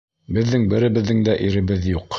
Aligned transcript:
Беҙҙең 0.37 0.65
беребеҙҙең 0.73 1.23
дә 1.29 1.37
иребеҙ 1.49 1.91
юҡ! 1.97 2.07